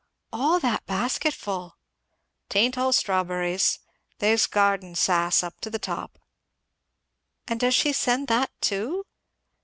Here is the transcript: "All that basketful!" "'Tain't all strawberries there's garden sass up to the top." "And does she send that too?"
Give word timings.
"All 0.33 0.59
that 0.61 0.83
basketful!" 0.87 1.77
"'Tain't 2.49 2.75
all 2.75 2.91
strawberries 2.91 3.77
there's 4.17 4.47
garden 4.47 4.95
sass 4.95 5.43
up 5.43 5.61
to 5.61 5.69
the 5.69 5.77
top." 5.77 6.17
"And 7.47 7.59
does 7.59 7.75
she 7.75 7.93
send 7.93 8.27
that 8.27 8.49
too?" 8.61 9.03